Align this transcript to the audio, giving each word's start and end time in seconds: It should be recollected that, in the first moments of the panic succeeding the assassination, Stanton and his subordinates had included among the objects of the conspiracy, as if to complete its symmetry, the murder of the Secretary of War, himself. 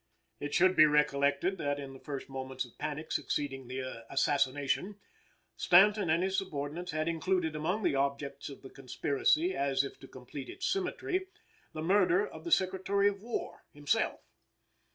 It 0.39 0.55
should 0.55 0.75
be 0.75 0.87
recollected 0.87 1.59
that, 1.59 1.79
in 1.79 1.93
the 1.93 1.99
first 1.99 2.27
moments 2.27 2.65
of 2.65 2.71
the 2.71 2.77
panic 2.77 3.11
succeeding 3.11 3.67
the 3.67 4.03
assassination, 4.11 4.99
Stanton 5.57 6.09
and 6.09 6.23
his 6.23 6.39
subordinates 6.39 6.89
had 6.89 7.07
included 7.07 7.55
among 7.55 7.83
the 7.83 7.93
objects 7.93 8.49
of 8.49 8.63
the 8.63 8.71
conspiracy, 8.71 9.55
as 9.55 9.83
if 9.83 9.99
to 9.99 10.07
complete 10.07 10.49
its 10.49 10.65
symmetry, 10.65 11.27
the 11.73 11.83
murder 11.83 12.25
of 12.27 12.45
the 12.45 12.51
Secretary 12.51 13.07
of 13.09 13.21
War, 13.21 13.63
himself. 13.73 14.21